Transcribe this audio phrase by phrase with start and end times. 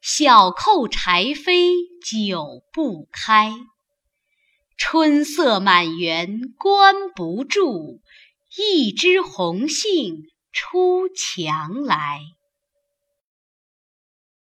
[0.00, 1.72] 小扣柴扉
[2.04, 3.52] 久不开。
[4.76, 8.00] 春色满园关不住，
[8.56, 12.20] 一枝红杏出墙来。